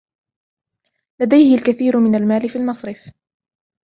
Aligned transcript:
لديه 1.19 1.55
الكثير 1.55 1.97
من 1.99 2.15
المال 2.15 2.49
في 2.49 2.57
المصرف. 2.57 3.09